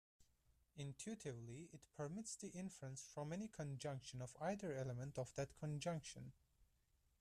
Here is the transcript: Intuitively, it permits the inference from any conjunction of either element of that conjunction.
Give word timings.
Intuitively, 0.77 1.69
it 1.71 1.85
permits 1.93 2.35
the 2.35 2.47
inference 2.47 3.03
from 3.03 3.31
any 3.31 3.47
conjunction 3.47 4.19
of 4.19 4.35
either 4.41 4.73
element 4.73 5.19
of 5.19 5.31
that 5.35 5.55
conjunction. 5.59 6.31